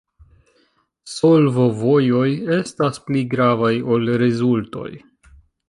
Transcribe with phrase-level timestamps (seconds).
[1.15, 4.91] Solvovojoj estas pli gravaj ol rezultoj.